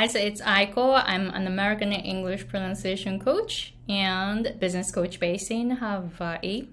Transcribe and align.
guys, 0.00 0.14
it's 0.14 0.40
Aiko. 0.42 1.02
I'm 1.04 1.28
an 1.30 1.48
American 1.48 1.92
English 1.92 2.46
pronunciation 2.46 3.18
coach 3.18 3.74
and 3.88 4.54
business 4.60 4.92
coach 4.92 5.18
based 5.18 5.50
in 5.50 5.70
Hawaii. 5.70 6.68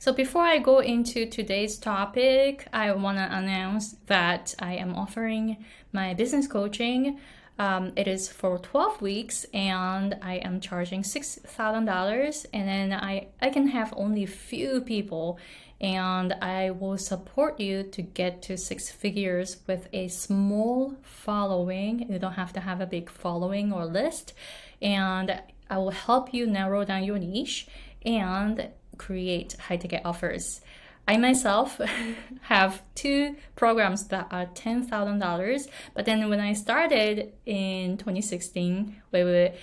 So 0.00 0.12
before 0.12 0.42
I 0.42 0.58
go 0.58 0.80
into 0.80 1.26
today's 1.26 1.78
topic, 1.78 2.66
I 2.72 2.90
want 2.90 3.18
to 3.18 3.28
announce 3.32 3.94
that 4.06 4.52
I 4.58 4.74
am 4.74 4.96
offering 4.96 5.64
my 5.92 6.12
business 6.12 6.48
coaching. 6.48 7.20
Um, 7.58 7.92
it 7.96 8.08
is 8.08 8.28
for 8.28 8.58
12 8.58 9.02
weeks 9.02 9.44
and 9.52 10.16
I 10.22 10.36
am 10.36 10.60
charging 10.60 11.02
$6,000 11.02 12.46
and 12.52 12.68
then 12.68 12.92
I, 12.92 13.28
I 13.40 13.50
can 13.50 13.68
have 13.68 13.92
only 13.96 14.26
few 14.26 14.80
people 14.80 15.38
and 15.82 16.32
I 16.34 16.70
will 16.70 16.96
support 16.96 17.58
you 17.58 17.82
to 17.82 18.02
get 18.02 18.40
to 18.42 18.56
six 18.56 18.90
figures 18.90 19.56
with 19.66 19.88
a 19.92 20.08
small 20.08 20.96
following. 21.02 22.10
You 22.10 22.20
don't 22.20 22.34
have 22.34 22.52
to 22.52 22.60
have 22.60 22.80
a 22.80 22.86
big 22.86 23.10
following 23.10 23.72
or 23.72 23.84
list. 23.84 24.32
And 24.80 25.42
I 25.68 25.78
will 25.78 25.90
help 25.90 26.32
you 26.32 26.46
narrow 26.46 26.84
down 26.84 27.02
your 27.02 27.18
niche 27.18 27.66
and 28.06 28.68
create 28.96 29.54
high 29.54 29.76
ticket 29.76 30.02
offers. 30.04 30.60
I 31.06 31.16
myself 31.16 31.80
have 32.42 32.82
two 32.94 33.36
programs 33.56 34.06
that 34.08 34.28
are 34.30 34.46
$10,000, 34.46 35.68
but 35.94 36.04
then 36.04 36.28
when 36.28 36.40
I 36.40 36.52
started 36.52 37.32
in 37.44 37.96
2016, 37.96 39.02
wait, 39.10 39.24
wait, 39.24 39.54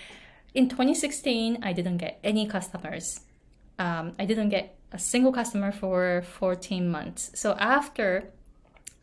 in 0.53 0.67
2016, 0.67 1.59
I 1.63 1.73
didn't 1.73 1.97
get 1.97 2.19
any 2.23 2.47
customers. 2.47 3.21
Um, 3.77 4.13
I 4.19 4.25
didn't 4.25 4.49
get 4.49 4.75
a 4.91 4.99
single 4.99 5.31
customer 5.31 5.71
for 5.71 6.23
14 6.39 6.89
months. 6.89 7.31
So 7.35 7.53
after 7.53 8.31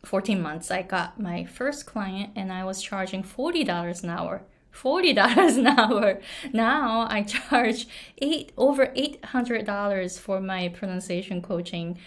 14 0.05 0.41
months, 0.41 0.69
I 0.69 0.81
got 0.83 1.19
my 1.19 1.45
first 1.45 1.85
client 1.85 2.33
and 2.35 2.51
I 2.51 2.63
was 2.65 2.81
charging 2.81 3.23
$40 3.23 4.03
an 4.03 4.09
hour. 4.09 4.43
$40 4.73 5.57
an 5.57 5.67
hour. 5.67 6.21
Now 6.53 7.07
I 7.09 7.23
charge 7.35 7.87
eight 8.19 8.51
over 8.57 8.87
$800 8.87 10.19
for 10.19 10.39
my 10.39 10.69
pronunciation 10.69 11.41
coaching 11.41 11.97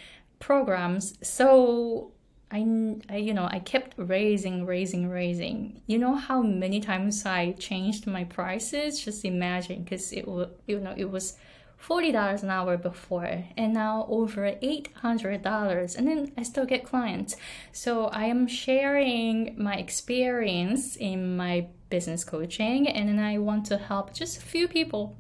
programs. 0.41 1.15
So 1.23 2.13
I, 2.51 2.67
I, 3.09 3.17
you 3.17 3.33
know, 3.33 3.49
I 3.49 3.61
kept 3.61 3.95
raising, 3.97 4.67
raising, 4.67 5.09
raising. 5.09 5.83
You 5.87 5.99
know 5.99 6.17
how 6.17 6.43
many 6.43 6.81
times 6.81 7.25
I 7.25 7.53
changed 7.53 8.09
my 8.09 8.25
prices? 8.25 9.01
Just 9.01 9.25
imagine, 9.25 9.85
because 9.85 10.13
it 10.13 10.27
was, 10.27 10.49
you 10.67 10.81
know, 10.81 10.95
it 10.97 11.09
was 11.09 11.37
$40 11.81 12.43
an 12.43 12.51
hour 12.51 12.77
before 12.77 13.45
and 13.57 13.73
now 13.73 14.07
over 14.09 14.43
$800 14.43 15.97
and 15.97 16.09
then 16.09 16.33
I 16.37 16.43
still 16.43 16.67
get 16.67 16.85
clients. 16.85 17.37
So 17.73 18.07
I 18.07 18.25
am 18.25 18.47
sharing 18.47 19.55
my 19.57 19.77
experience 19.77 20.97
in 20.97 21.37
my 21.37 21.69
business 21.89 22.23
coaching 22.23 22.89
and 22.89 23.09
then 23.09 23.19
I 23.19 23.39
want 23.39 23.67
to 23.67 23.79
help 23.79 24.13
just 24.13 24.39
a 24.39 24.43
few 24.43 24.69
people 24.69 25.17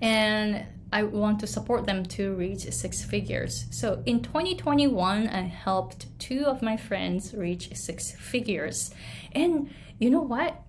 and 0.00 0.66
I 0.92 1.04
want 1.04 1.40
to 1.40 1.46
support 1.46 1.86
them 1.86 2.04
to 2.16 2.34
reach 2.34 2.62
six 2.72 3.04
figures. 3.04 3.66
So 3.70 4.02
in 4.06 4.22
2021 4.22 5.28
I 5.28 5.42
helped 5.42 6.06
two 6.18 6.44
of 6.46 6.62
my 6.62 6.76
friends 6.76 7.32
reach 7.34 7.74
six 7.76 8.12
figures. 8.12 8.92
And 9.32 9.70
you 9.98 10.10
know 10.10 10.22
what? 10.22 10.62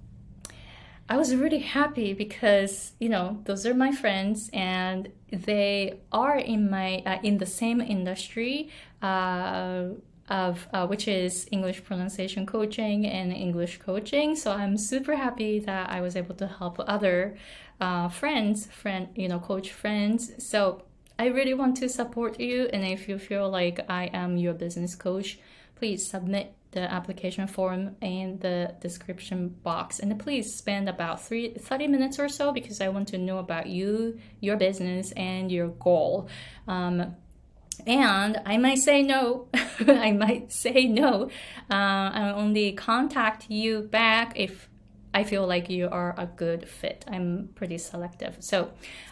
I 1.10 1.18
was 1.18 1.36
really 1.36 1.60
happy 1.60 2.14
because 2.14 2.94
you 3.00 3.10
know 3.10 3.42
those 3.44 3.66
are 3.66 3.74
my 3.74 3.92
friends 3.92 4.50
and 4.54 5.12
they 5.30 6.00
are 6.12 6.38
in 6.38 6.70
my 6.70 7.04
uh, 7.06 7.20
in 7.22 7.38
the 7.38 7.46
same 7.46 7.82
industry 7.82 8.70
uh, 9.02 9.88
of 10.32 10.68
uh, 10.74 10.88
which 10.88 11.08
is 11.10 11.46
English 11.52 11.84
pronunciation 11.84 12.46
coaching 12.46 13.06
and 13.06 13.34
English 13.34 13.80
coaching. 13.80 14.36
So 14.36 14.52
I'm 14.52 14.78
super 14.78 15.16
happy 15.16 15.60
that 15.60 15.90
I 15.90 16.00
was 16.00 16.16
able 16.16 16.36
to 16.36 16.48
help 16.48 16.80
other 16.80 17.38
uh, 17.82 18.08
friends, 18.08 18.66
friend 18.68 19.10
you 19.14 19.28
know 19.28 19.40
coach 19.40 19.72
friends. 19.72 20.32
So 20.40 20.84
I 21.20 21.26
really 21.26 21.54
want 21.54 21.76
to 21.78 21.90
support 21.90 22.40
you, 22.40 22.70
and 22.74 22.84
if 22.84 23.10
you 23.10 23.20
feel 23.20 23.50
like 23.50 23.82
I 23.90 24.06
am 24.14 24.38
your 24.38 24.54
business 24.54 24.96
coach, 24.96 25.38
please 25.76 26.10
submit 26.10 26.56
the 26.72 26.92
application 26.92 27.48
form 27.48 27.98
in 28.00 28.40
the 28.40 28.74
description 28.80 29.50
box 29.62 30.00
and 30.00 30.18
please 30.18 30.56
spend 30.56 30.88
about 30.88 31.22
three, 31.22 31.54
30 31.54 31.88
minutes 31.88 32.18
or 32.18 32.30
so 32.30 32.54
because 32.54 32.80
i 32.80 32.88
want 32.88 33.10
to 33.10 33.18
know 33.18 33.40
about 33.40 33.68
you 33.68 34.18
your 34.40 34.56
business 34.56 35.12
and 35.18 35.52
your 35.52 35.68
goal 35.68 36.30
um, 36.70 37.14
and 37.88 38.42
i 38.46 38.58
might 38.58 38.80
say 38.80 39.02
no 39.02 39.48
i 39.88 40.12
might 40.12 40.52
say 40.52 40.86
no 40.86 41.30
uh, 41.70 42.10
i'll 42.14 42.36
only 42.36 42.72
contact 42.72 43.50
you 43.50 43.82
back 43.82 44.34
if 44.36 44.70
I 45.14 45.24
feel 45.24 45.46
like 45.46 45.70
you 45.70 45.90
are 45.90 46.16
a 46.18 46.26
good 46.26 46.68
fit. 46.68 47.04
I'm 47.08 47.50
pretty 47.56 47.78
selective. 47.78 48.38
So, 48.40 48.72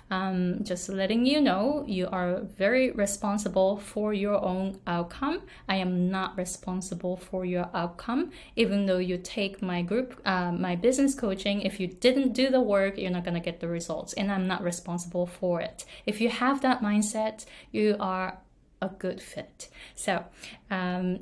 um, 0.09 0.63
just 0.63 0.87
letting 0.87 1.25
you 1.25 1.41
know, 1.41 1.83
you 1.87 2.07
are 2.07 2.39
very 2.39 2.91
responsible 2.91 3.77
for 3.77 4.13
your 4.13 4.43
own 4.43 4.79
outcome. 4.87 5.41
I 5.67 5.75
am 5.75 6.09
not 6.09 6.37
responsible 6.37 7.17
for 7.17 7.43
your 7.43 7.69
outcome. 7.73 8.31
Even 8.55 8.85
though 8.85 8.97
you 8.97 9.17
take 9.17 9.61
my 9.61 9.81
group, 9.81 10.19
uh, 10.25 10.51
my 10.53 10.75
business 10.75 11.13
coaching, 11.13 11.61
if 11.61 11.79
you 11.79 11.87
didn't 11.87 12.31
do 12.31 12.49
the 12.49 12.61
work, 12.61 12.97
you're 12.97 13.11
not 13.11 13.25
going 13.25 13.33
to 13.33 13.39
get 13.41 13.59
the 13.59 13.67
results. 13.67 14.13
And 14.13 14.31
I'm 14.31 14.47
not 14.47 14.63
responsible 14.63 15.27
for 15.27 15.59
it. 15.59 15.85
If 16.05 16.21
you 16.21 16.29
have 16.29 16.61
that 16.61 16.81
mindset, 16.81 17.45
you 17.71 17.97
are 17.99 18.39
a 18.81 18.89
good 18.89 19.21
fit. 19.21 19.69
So, 19.95 20.25
um, 20.71 21.19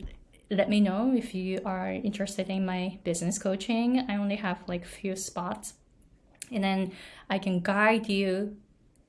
let 0.50 0.70
me 0.70 0.80
know 0.80 1.14
if 1.16 1.36
you 1.36 1.60
are 1.66 1.92
interested 1.92 2.50
in 2.50 2.66
my 2.66 3.00
business 3.04 3.38
coaching. 3.38 4.06
I 4.08 4.16
only 4.16 4.38
have 4.38 4.64
like 4.68 4.86
few 4.86 5.16
spots. 5.16 5.74
And 6.52 6.64
then 6.64 6.94
I 7.30 7.38
can 7.40 7.60
guide 7.60 8.08
you 8.08 8.56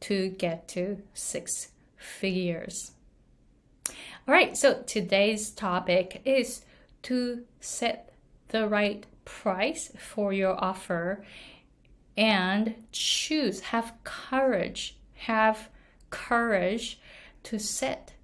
to 0.01 0.31
get 0.31 0.69
to 0.69 1.01
six 1.15 1.69
figures. 1.97 2.93
All 4.27 4.35
right, 4.35 4.57
so 4.57 4.83
today's 4.87 5.51
topic 5.51 6.21
is 6.25 6.63
to 7.03 7.45
set 7.61 8.13
the 8.49 8.69
right 8.69 9.07
price 9.25 9.93
for 9.99 10.33
your 10.33 10.63
offer 10.63 11.25
and 12.17 12.75
choose, 12.91 13.61
have 13.61 13.93
courage, 14.03 14.99
have 15.15 15.69
courage 16.11 17.01
to 17.45 17.59
set 17.59 18.15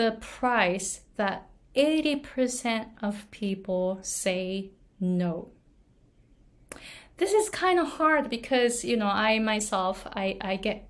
the 0.00 0.12
price 0.12 1.02
that 1.16 1.46
80% 1.76 2.86
of 3.02 3.30
people 3.30 3.98
say 4.00 4.70
no. 4.98 5.50
This 7.18 7.34
is 7.34 7.50
kind 7.50 7.78
of 7.78 7.86
hard 7.86 8.30
because, 8.30 8.82
you 8.82 8.96
know, 8.96 9.08
I 9.08 9.38
myself, 9.40 10.06
I, 10.06 10.38
I 10.40 10.56
get 10.56 10.88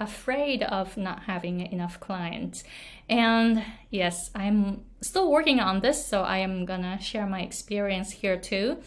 afraid 0.00 0.64
of 0.64 0.96
not 0.96 1.22
having 1.22 1.60
enough 1.60 2.00
clients. 2.00 2.64
And 3.08 3.64
yes, 3.90 4.32
I'm 4.34 4.86
still 5.00 5.30
working 5.30 5.60
on 5.60 5.78
this, 5.78 6.04
so 6.04 6.22
I 6.22 6.38
am 6.38 6.64
gonna 6.64 7.00
share 7.00 7.28
my 7.28 7.42
experience 7.42 8.10
here 8.10 8.36
too. 8.36 8.78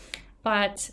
But 0.44 0.90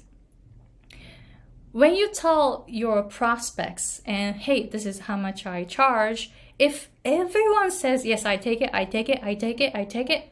when 1.72 1.96
you 1.96 2.12
tell 2.12 2.64
your 2.68 3.02
prospects 3.02 4.02
and 4.06 4.36
hey, 4.36 4.68
this 4.68 4.86
is 4.86 5.00
how 5.00 5.16
much 5.16 5.46
I 5.46 5.64
charge, 5.64 6.30
if 6.62 6.88
everyone 7.04 7.72
says, 7.72 8.06
yes, 8.06 8.24
I 8.24 8.36
take 8.36 8.60
it, 8.60 8.70
I 8.72 8.84
take 8.84 9.08
it, 9.08 9.18
I 9.20 9.34
take 9.34 9.60
it, 9.60 9.74
I 9.74 9.84
take 9.84 10.08
it, 10.08 10.30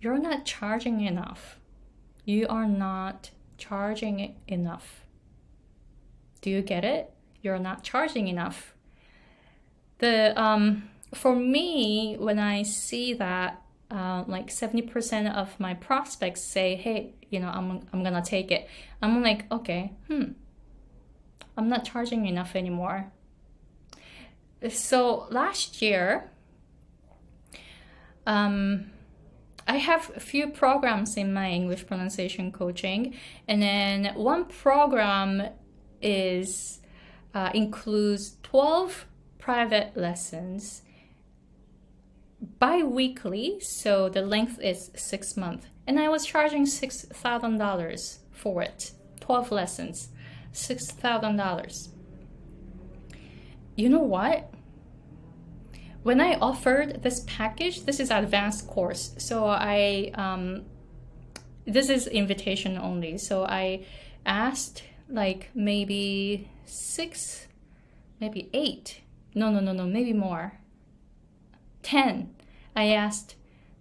you're 0.00 0.16
not 0.16 0.44
charging 0.44 1.00
enough. 1.00 1.58
You 2.24 2.46
are 2.48 2.68
not 2.68 3.30
charging 3.58 4.20
it 4.20 4.36
enough. 4.46 5.00
Do 6.40 6.50
you 6.50 6.62
get 6.62 6.84
it? 6.84 7.12
You're 7.42 7.58
not 7.58 7.82
charging 7.82 8.28
enough. 8.28 8.74
The 9.98 10.40
um, 10.40 10.88
for 11.14 11.34
me, 11.34 12.14
when 12.16 12.38
I 12.38 12.62
see 12.62 13.14
that 13.14 13.60
uh, 13.90 14.22
like 14.28 14.50
70% 14.50 15.34
of 15.34 15.58
my 15.58 15.74
prospects 15.74 16.42
say, 16.42 16.76
hey, 16.76 17.14
you 17.28 17.40
know, 17.40 17.48
I'm, 17.48 17.80
I'm 17.92 18.04
gonna 18.04 18.22
take 18.22 18.52
it. 18.52 18.68
I'm 19.02 19.20
like, 19.20 19.50
okay, 19.50 19.94
hmm, 20.06 20.26
I'm 21.56 21.68
not 21.68 21.84
charging 21.84 22.26
enough 22.26 22.54
anymore. 22.54 23.10
So 24.70 25.26
last 25.30 25.82
year, 25.82 26.30
um, 28.26 28.90
I 29.66 29.76
have 29.76 30.12
a 30.14 30.20
few 30.20 30.48
programs 30.48 31.16
in 31.16 31.32
my 31.32 31.50
English 31.50 31.86
pronunciation 31.86 32.52
coaching, 32.52 33.14
and 33.48 33.62
then 33.62 34.14
one 34.14 34.44
program 34.44 35.48
is 36.00 36.80
uh, 37.34 37.50
includes 37.54 38.36
12 38.42 39.06
private 39.38 39.96
lessons 39.96 40.82
bi-weekly 42.58 43.60
so 43.60 44.08
the 44.08 44.20
length 44.20 44.58
is 44.60 44.90
six 44.96 45.36
months 45.36 45.66
and 45.86 45.98
i 45.98 46.08
was 46.08 46.26
charging 46.26 46.64
$6000 46.64 48.18
for 48.32 48.62
it 48.62 48.92
12 49.20 49.52
lessons 49.52 50.08
$6000 50.52 51.92
you 53.76 53.88
know 53.88 54.02
what? 54.02 54.51
When 56.02 56.20
I 56.20 56.34
offered 56.34 57.02
this 57.02 57.24
package, 57.26 57.84
this 57.84 58.00
is 58.00 58.10
advanced 58.10 58.66
course, 58.66 59.14
so 59.18 59.46
I 59.46 60.10
um, 60.14 60.64
this 61.64 61.88
is 61.88 62.06
invitation 62.08 62.76
only. 62.76 63.18
So 63.18 63.44
I 63.44 63.84
asked 64.26 64.82
like 65.08 65.50
maybe 65.54 66.48
six, 66.64 67.46
maybe 68.20 68.48
eight. 68.52 69.00
No, 69.34 69.50
no, 69.50 69.60
no, 69.60 69.72
no, 69.72 69.86
maybe 69.86 70.12
more. 70.12 70.58
10. 71.82 72.34
I 72.74 72.86
asked 72.88 73.36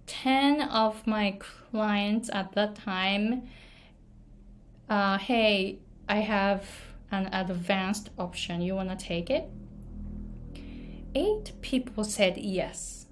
10 0.08 0.62
of 0.62 1.06
my 1.08 1.38
clients 1.40 2.30
at 2.34 2.54
that 2.54 2.76
time, 2.76 3.48
uh, 4.90 5.18
hey, 5.18 5.80
I 6.10 6.18
have 6.18 6.66
an 7.12 7.30
advanced 7.34 8.10
option. 8.18 8.62
You 8.62 8.76
want 8.76 8.90
to 8.90 8.96
take 8.96 9.30
it? 9.30 9.50
Eight 11.14 11.52
people 11.62 12.04
said 12.04 12.38
yes. 12.38 13.06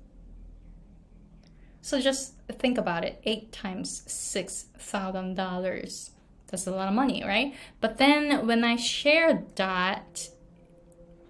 So 1.81 1.99
just 1.99 2.33
think 2.59 2.77
about 2.77 3.03
it 3.03 3.19
eight 3.23 3.51
times 3.51 4.03
$6,000. 4.07 6.09
That's 6.47 6.67
a 6.67 6.71
lot 6.71 6.87
of 6.87 6.93
money, 6.93 7.23
right? 7.25 7.53
But 7.81 7.97
then 7.97 8.47
when 8.47 8.63
I 8.63 8.75
shared 8.75 9.55
that 9.55 10.29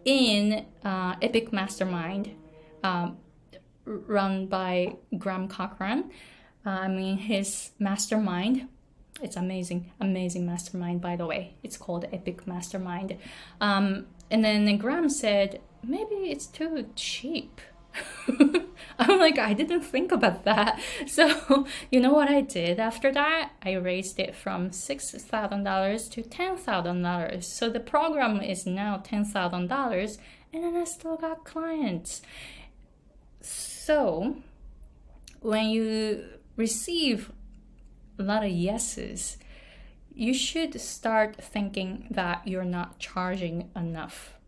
in 0.06 0.66
uh, 0.84 1.16
Epic 1.22 1.54
Mastermind, 1.54 2.32
um, 2.84 3.18
run 3.86 4.48
by 4.48 4.96
Graham 5.18 5.48
Cochran, 5.48 6.12
uh, 6.66 6.70
I 6.70 6.88
mean, 6.88 7.18
his 7.18 7.72
mastermind, 7.80 8.68
it's 9.22 9.36
amazing, 9.36 9.92
amazing 10.00 10.46
mastermind, 10.46 11.02
by 11.02 11.16
the 11.16 11.26
way. 11.26 11.56
It's 11.64 11.78
called 11.78 12.06
Epic 12.12 12.48
Mastermind. 12.48 13.18
Um, 13.60 14.08
and 14.30 14.44
then 14.44 14.78
Graham 14.78 15.10
said, 15.10 15.62
maybe 15.84 16.30
it's 16.32 16.46
too 16.48 16.90
cheap. 16.96 17.62
I'm 19.00 19.20
like, 19.20 19.40
I 19.40 19.54
didn't 19.54 19.82
think 19.82 20.12
about 20.12 20.44
that. 20.46 20.80
So, 21.08 21.66
you 21.92 22.00
know 22.00 22.14
what 22.14 22.30
I 22.30 22.42
did 22.42 22.80
after 22.80 23.12
that? 23.12 23.52
I 23.64 23.74
raised 23.74 24.20
it 24.20 24.36
from 24.36 24.70
$6,000 24.70 26.12
to 26.12 26.22
$10,000. 26.22 27.44
So 27.44 27.70
the 27.70 27.80
program 27.80 28.42
is 28.42 28.66
now 28.66 29.02
$10,000 29.04 30.18
and 30.54 30.64
then 30.64 30.76
I 30.76 30.84
still 30.84 31.18
got 31.18 31.46
clients. 31.46 32.22
So, 33.42 34.38
when 35.42 35.70
you 35.70 36.26
receive 36.56 37.32
a 38.18 38.24
lot 38.24 38.44
of 38.44 38.52
yeses, 38.52 39.38
you 40.14 40.34
should 40.34 40.80
start 40.82 41.38
thinking 41.38 42.08
that 42.12 42.48
you're 42.48 42.66
not 42.66 43.00
charging 43.00 43.70
enough. 43.76 44.39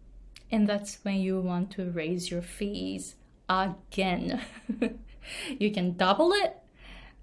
And 0.51 0.67
that's 0.67 0.99
when 1.03 1.15
you 1.15 1.39
want 1.39 1.71
to 1.71 1.89
raise 1.91 2.29
your 2.29 2.41
fees 2.41 3.15
again. 3.47 4.41
you 5.59 5.71
can 5.71 5.95
double 5.95 6.31
it. 6.33 6.57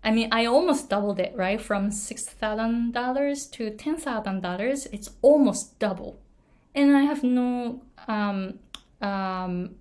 I 0.03 0.11
mean, 0.11 0.29
I 0.33 0.47
almost 0.47 0.89
doubled 0.89 1.19
it, 1.21 1.35
right? 1.37 1.61
From 1.61 1.91
$6,000 1.91 3.51
to 3.53 3.71
$10,000. 3.71 4.87
It's 4.93 5.11
almost 5.23 5.79
double. 5.79 6.21
And 6.75 6.97
I 6.97 7.03
have 7.03 7.25
no, 7.25 7.83
um, 8.07 8.59
um, 9.03 9.75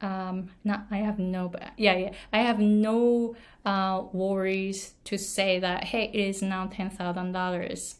um, 0.00 0.50
not, 0.64 0.86
I 0.90 0.98
have 0.98 1.18
no, 1.18 1.52
yeah, 1.76 1.96
yeah, 1.96 2.12
I 2.32 2.38
have 2.38 2.60
no 2.60 3.34
uh, 3.64 4.04
worries 4.12 4.94
to 5.04 5.18
say 5.18 5.58
that, 5.58 5.84
hey, 5.84 6.10
it 6.12 6.28
is 6.28 6.42
now 6.42 6.68
$10,000. 6.68 7.94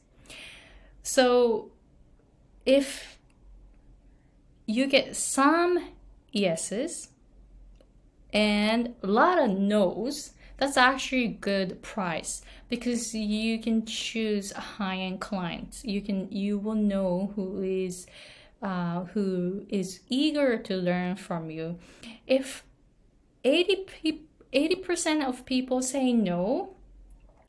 So 1.02 1.70
if 2.64 3.15
you 4.66 4.86
get 4.86 5.16
some 5.16 5.90
yeses, 6.32 7.08
and 8.32 8.94
a 9.02 9.06
lot 9.06 9.38
of 9.38 9.50
no's 9.50 10.32
that's 10.58 10.76
actually 10.76 11.24
a 11.24 11.28
good 11.28 11.82
price 11.82 12.42
because 12.68 13.14
you 13.14 13.58
can 13.60 13.84
choose 13.84 14.52
high-end 14.52 15.20
clients 15.20 15.84
you 15.84 16.00
can 16.00 16.26
you 16.32 16.58
will 16.58 16.74
know 16.74 17.30
who 17.36 17.62
is 17.62 18.06
uh, 18.62 19.04
who 19.04 19.66
is 19.68 20.00
eager 20.08 20.56
to 20.56 20.76
learn 20.76 21.14
from 21.14 21.50
you. 21.50 21.78
If 22.26 22.64
80 23.44 23.86
80% 24.52 25.24
of 25.24 25.44
people 25.44 25.82
say 25.82 26.12
no 26.12 26.76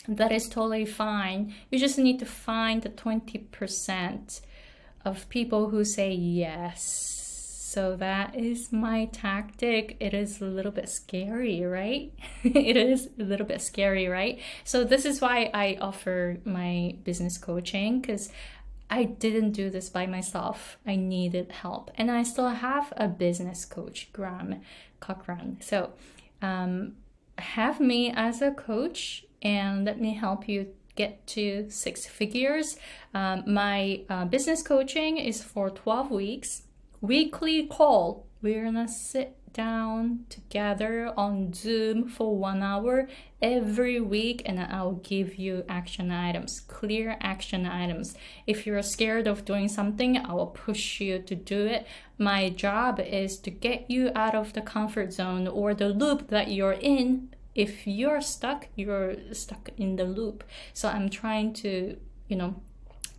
that 0.07 0.31
is 0.31 0.47
totally 0.47 0.85
fine. 0.85 1.53
You 1.69 1.79
just 1.79 1.97
need 1.97 2.19
to 2.19 2.25
find 2.25 2.81
the 2.81 2.89
20% 2.89 4.41
of 5.05 5.29
people 5.29 5.69
who 5.69 5.83
say 5.83 6.11
yes 6.13 7.17
so 7.67 7.97
that 7.97 8.33
is 8.33 8.71
my 8.71 9.05
tactic. 9.11 9.97
It 9.99 10.13
is 10.13 10.41
a 10.41 10.45
little 10.45 10.71
bit 10.71 10.89
scary, 10.89 11.63
right? 11.63 12.13
it 12.43 12.75
is 12.75 13.09
a 13.19 13.23
little 13.23 13.45
bit 13.45 13.61
scary, 13.61 14.07
right? 14.07 14.39
So 14.63 14.83
this 14.85 15.05
is 15.05 15.19
why 15.19 15.51
I 15.53 15.77
offer 15.79 16.37
my 16.45 16.95
business 17.03 17.37
coaching 17.37 17.99
because 17.99 18.31
I 18.89 19.03
didn't 19.03 19.51
do 19.51 19.69
this 19.69 19.89
by 19.89 20.07
myself. 20.07 20.77
I 20.87 20.95
needed 20.95 21.51
help. 21.51 21.91
And 21.99 22.09
I 22.09 22.23
still 22.23 22.49
have 22.49 22.93
a 22.97 23.09
business 23.09 23.63
coach, 23.65 24.09
Graham 24.11 24.61
Cochran. 25.01 25.57
So 25.59 25.91
um, 26.41 26.93
have 27.37 27.81
me 27.81 28.11
as 28.11 28.41
a 28.41 28.51
coach 28.51 29.25
and 29.41 29.85
let 29.85 29.99
me 29.99 30.13
help 30.13 30.47
you 30.47 30.73
get 30.97 31.25
to 31.27 31.69
six 31.69 32.05
figures. 32.05 32.77
Um, 33.13 33.43
my 33.47 34.01
uh, 34.09 34.25
business 34.25 34.61
coaching 34.61 35.17
is 35.17 35.41
for 35.41 35.69
12 35.69 36.11
weeks 36.11 36.63
weekly 37.01 37.67
call. 37.67 38.25
We're 38.41 38.65
gonna 38.65 38.87
sit 38.87 39.35
down 39.53 40.25
together 40.29 41.11
on 41.17 41.51
Zoom 41.53 42.07
for 42.07 42.37
one 42.37 42.61
hour 42.61 43.07
every 43.41 43.99
week, 43.99 44.43
and 44.45 44.59
I'll 44.59 45.01
give 45.03 45.35
you 45.35 45.63
action 45.67 46.11
items, 46.11 46.59
clear 46.59 47.17
action 47.21 47.65
items. 47.65 48.15
If 48.45 48.67
you're 48.67 48.83
scared 48.83 49.27
of 49.27 49.45
doing 49.45 49.67
something, 49.67 50.17
I 50.17 50.33
will 50.33 50.47
push 50.47 51.01
you 51.01 51.19
to 51.19 51.35
do 51.35 51.65
it. 51.65 51.87
My 52.19 52.49
job 52.49 52.99
is 52.99 53.37
to 53.39 53.51
get 53.51 53.89
you 53.89 54.11
out 54.15 54.35
of 54.35 54.53
the 54.53 54.61
comfort 54.61 55.13
zone 55.13 55.47
or 55.47 55.73
the 55.73 55.89
loop 55.89 56.29
that 56.29 56.51
you're 56.51 56.73
in. 56.79 57.29
If 57.57 57.87
you're 57.87 58.21
stuck, 58.21 58.67
you're 58.75 59.15
stuck 59.33 59.69
in 59.77 59.97
the 59.97 60.05
loop. 60.05 60.43
So 60.73 60.87
I'm 60.87 61.09
trying 61.09 61.53
to, 61.55 61.97
you 62.29 62.35
know, 62.37 62.61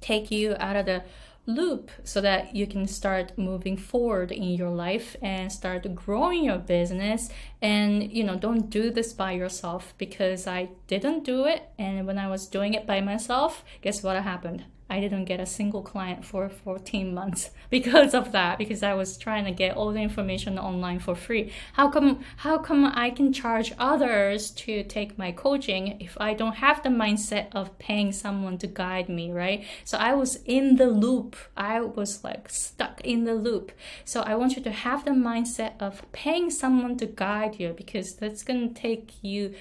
take 0.00 0.30
you 0.30 0.56
out 0.60 0.76
of 0.76 0.86
the 0.86 1.02
loop 1.44 1.90
so 2.04 2.20
that 2.20 2.54
you 2.54 2.66
can 2.66 2.86
start 2.86 3.36
moving 3.36 3.76
forward 3.76 4.30
in 4.30 4.44
your 4.44 4.70
life 4.70 5.16
and 5.20 5.50
start 5.50 5.92
growing 5.94 6.44
your 6.44 6.58
business. 6.58 7.30
And 7.60 8.12
you 8.12 8.22
know 8.22 8.36
don't 8.36 8.70
do 8.70 8.90
this 8.90 9.12
by 9.12 9.32
yourself 9.32 9.94
because 9.98 10.46
i 10.46 10.68
didn't 10.86 11.24
do 11.24 11.46
it. 11.46 11.62
And 11.78 12.06
when 12.06 12.18
i 12.18 12.28
was 12.28 12.46
doing 12.46 12.74
it 12.74 12.86
by 12.86 13.00
myself 13.00 13.64
guess 13.80 14.02
what 14.02 14.22
happened 14.22 14.64
I 14.90 15.00
didn't 15.00 15.26
get 15.26 15.40
a 15.40 15.46
single 15.46 15.82
client 15.82 16.24
for 16.24 16.48
14 16.48 17.14
months 17.14 17.50
because 17.70 18.14
of 18.14 18.32
that 18.32 18.58
because 18.58 18.82
I 18.82 18.94
was 18.94 19.16
trying 19.16 19.44
to 19.44 19.50
get 19.50 19.76
all 19.76 19.92
the 19.92 20.00
information 20.00 20.58
online 20.58 20.98
for 20.98 21.14
free. 21.14 21.52
How 21.74 21.88
come 21.90 22.24
how 22.38 22.58
come 22.58 22.86
I 22.86 23.10
can 23.10 23.32
charge 23.32 23.72
others 23.78 24.50
to 24.52 24.82
take 24.84 25.18
my 25.18 25.32
coaching 25.32 26.00
if 26.00 26.16
I 26.20 26.34
don't 26.34 26.56
have 26.56 26.82
the 26.82 26.88
mindset 26.88 27.48
of 27.52 27.78
paying 27.78 28.12
someone 28.12 28.58
to 28.58 28.66
guide 28.66 29.08
me, 29.08 29.30
right? 29.30 29.64
So 29.84 29.98
I 29.98 30.14
was 30.14 30.36
in 30.44 30.76
the 30.76 30.86
loop. 30.86 31.36
I 31.56 31.80
was 31.80 32.24
like 32.24 32.48
stuck 32.48 33.00
in 33.02 33.24
the 33.24 33.34
loop. 33.34 33.72
So 34.04 34.22
I 34.22 34.34
want 34.36 34.56
you 34.56 34.62
to 34.62 34.70
have 34.70 35.04
the 35.04 35.10
mindset 35.10 35.72
of 35.80 36.10
paying 36.12 36.50
someone 36.50 36.96
to 36.98 37.06
guide 37.06 37.60
you 37.60 37.74
because 37.76 38.14
that's 38.14 38.42
going 38.42 38.68
to 38.68 38.80
take 38.80 39.12
you 39.22 39.54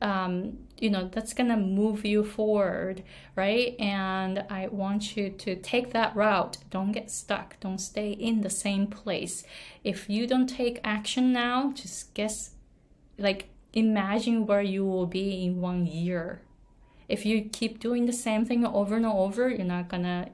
um, 0.00 0.58
you 0.78 0.90
know 0.90 1.08
that's 1.12 1.34
gonna 1.34 1.56
move 1.56 2.04
you 2.04 2.24
forward 2.24 3.02
right? 3.36 3.74
And 3.78 4.44
i 4.50 4.68
want 4.68 5.16
you 5.16 5.30
to 5.30 5.56
take 5.56 5.92
that 5.92 6.14
route. 6.16 6.58
Don't 6.70 6.92
get 6.92 7.10
stuck. 7.10 7.58
Don't 7.60 7.78
stay 7.78 8.10
in 8.12 8.40
the 8.40 8.50
same 8.50 8.86
place. 8.86 9.44
If 9.84 10.08
you 10.08 10.26
don't 10.26 10.46
take 10.46 10.80
action 10.84 11.32
now 11.32 11.72
just 11.72 12.14
guess 12.14 12.50
like 13.18 13.48
imagine 13.72 14.46
where 14.46 14.62
you 14.62 14.84
will 14.84 15.06
be 15.06 15.44
in 15.44 15.60
one 15.60 15.86
year. 15.86 16.42
If 17.08 17.26
you 17.26 17.42
keep 17.42 17.80
doing 17.80 18.06
the 18.06 18.12
same 18.12 18.44
thing 18.44 18.64
over 18.64 18.96
and 18.96 19.06
over 19.06 19.48
you're 19.48 19.64
not 19.64 19.88
gonna 19.88 20.28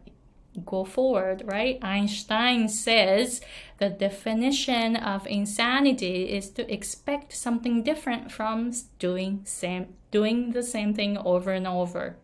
go 0.64 0.84
forward, 0.84 1.42
right? 1.44 1.78
Einstein 1.82 2.68
says 2.68 3.40
the 3.78 3.88
definition 3.88 4.96
of 4.96 5.26
insanity 5.26 6.30
is 6.30 6.50
to 6.50 6.72
expect 6.72 7.32
something 7.34 7.82
different 7.82 8.32
from 8.32 8.72
doing 8.98 9.42
same 9.44 9.94
doing 10.10 10.52
the 10.52 10.62
same 10.62 10.94
thing 10.94 11.18
over 11.18 11.52
and 11.52 11.66
over. 11.66 12.16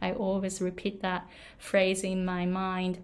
I 0.00 0.12
always 0.12 0.60
repeat 0.60 1.02
that 1.02 1.28
phrase 1.58 2.02
in 2.02 2.24
my 2.24 2.46
mind. 2.46 2.98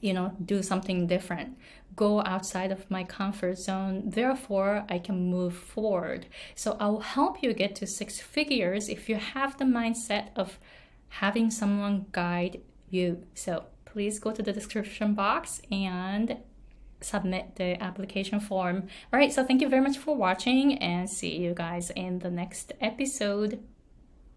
You 0.00 0.12
know, 0.12 0.36
do 0.44 0.62
something 0.62 1.06
different. 1.06 1.56
Go 1.96 2.20
outside 2.22 2.72
of 2.72 2.90
my 2.90 3.04
comfort 3.04 3.58
zone. 3.58 4.02
Therefore, 4.06 4.84
I 4.88 4.98
can 4.98 5.30
move 5.30 5.56
forward. 5.56 6.26
So 6.54 6.76
I'll 6.80 7.00
help 7.00 7.42
you 7.42 7.54
get 7.54 7.74
to 7.76 7.86
six 7.86 8.20
figures 8.20 8.88
if 8.88 9.08
you 9.08 9.16
have 9.16 9.56
the 9.56 9.64
mindset 9.64 10.28
of 10.36 10.58
having 11.08 11.50
someone 11.50 12.06
guide 12.12 12.60
you. 12.90 13.24
So 13.34 13.64
please 13.94 14.18
go 14.18 14.32
to 14.32 14.42
the 14.42 14.52
description 14.52 15.14
box 15.14 15.62
and 15.70 16.36
submit 17.00 17.54
the 17.54 17.80
application 17.80 18.40
form. 18.40 18.88
All 19.12 19.20
right, 19.20 19.32
so 19.32 19.44
thank 19.44 19.62
you 19.62 19.68
very 19.68 19.82
much 19.82 19.98
for 19.98 20.16
watching 20.16 20.78
and 20.78 21.08
see 21.08 21.36
you 21.36 21.54
guys 21.54 21.90
in 21.90 22.18
the 22.18 22.30
next 22.30 22.72
episode. 22.80 23.62